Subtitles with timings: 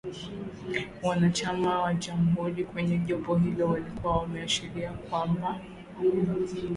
[1.03, 5.61] Wanachama wa Jamuhuri kwenye jopo hilo walikuwa wameashiria kwamba